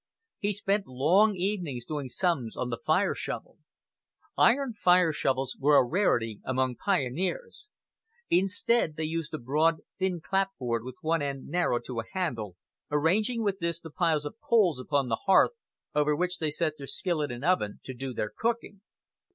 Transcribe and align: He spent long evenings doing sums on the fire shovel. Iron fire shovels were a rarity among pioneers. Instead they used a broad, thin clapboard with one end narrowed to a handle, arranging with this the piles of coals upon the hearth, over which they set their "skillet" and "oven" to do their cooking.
He 0.39 0.53
spent 0.53 0.87
long 0.87 1.35
evenings 1.35 1.85
doing 1.85 2.09
sums 2.09 2.57
on 2.57 2.71
the 2.71 2.79
fire 2.83 3.13
shovel. 3.13 3.59
Iron 4.35 4.73
fire 4.73 5.13
shovels 5.13 5.55
were 5.59 5.77
a 5.77 5.83
rarity 5.83 6.39
among 6.43 6.75
pioneers. 6.77 7.69
Instead 8.27 8.95
they 8.95 9.03
used 9.03 9.31
a 9.31 9.37
broad, 9.37 9.81
thin 9.99 10.19
clapboard 10.19 10.83
with 10.83 10.95
one 11.03 11.21
end 11.21 11.49
narrowed 11.49 11.83
to 11.85 11.99
a 11.99 12.03
handle, 12.13 12.57
arranging 12.89 13.43
with 13.43 13.59
this 13.59 13.79
the 13.79 13.91
piles 13.91 14.25
of 14.25 14.37
coals 14.41 14.79
upon 14.79 15.07
the 15.07 15.19
hearth, 15.27 15.51
over 15.93 16.15
which 16.15 16.39
they 16.39 16.49
set 16.49 16.79
their 16.79 16.87
"skillet" 16.87 17.31
and 17.31 17.45
"oven" 17.45 17.79
to 17.83 17.93
do 17.93 18.11
their 18.11 18.31
cooking. 18.35 18.81